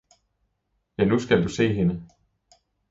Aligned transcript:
-ja 0.97 1.05
nu 1.05 1.19
skal 1.19 1.43
du 1.43 1.47
se 1.49 1.67
hende! 1.73 2.03